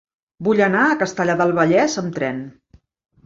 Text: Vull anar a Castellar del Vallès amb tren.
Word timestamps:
Vull 0.45 0.61
anar 0.67 0.85
a 0.85 0.95
Castellar 1.03 1.35
del 1.43 1.53
Vallès 1.59 1.97
amb 2.03 2.17
tren. 2.17 2.39